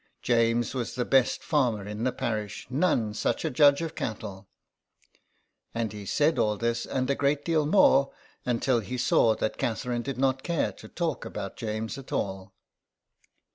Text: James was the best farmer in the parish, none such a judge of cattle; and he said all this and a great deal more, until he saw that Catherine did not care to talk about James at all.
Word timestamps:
James 0.23 0.73
was 0.73 0.95
the 0.95 1.05
best 1.05 1.43
farmer 1.43 1.87
in 1.87 2.03
the 2.05 2.11
parish, 2.11 2.65
none 2.71 3.13
such 3.13 3.45
a 3.45 3.51
judge 3.51 3.83
of 3.83 3.93
cattle; 3.93 4.47
and 5.75 5.93
he 5.93 6.07
said 6.07 6.39
all 6.39 6.57
this 6.57 6.87
and 6.87 7.07
a 7.11 7.13
great 7.13 7.45
deal 7.45 7.67
more, 7.67 8.11
until 8.43 8.79
he 8.79 8.97
saw 8.97 9.35
that 9.35 9.59
Catherine 9.59 10.01
did 10.01 10.17
not 10.17 10.41
care 10.41 10.71
to 10.71 10.87
talk 10.87 11.23
about 11.23 11.55
James 11.55 11.99
at 11.99 12.11
all. 12.11 12.51